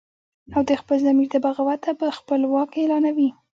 [0.55, 3.29] او د خپل ضمیر د بغاوته به خپل واک اعلانوي